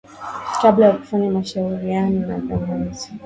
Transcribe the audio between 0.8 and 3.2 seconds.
ya kufanya mashauriano na viongozi